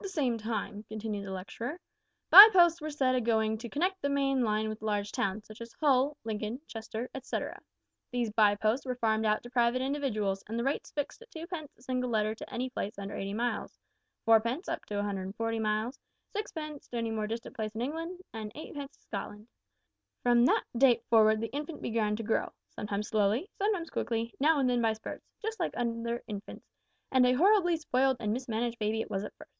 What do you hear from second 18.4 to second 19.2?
8 pence to